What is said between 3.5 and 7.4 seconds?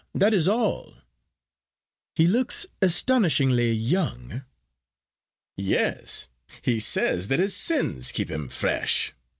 young." "Yes. He says that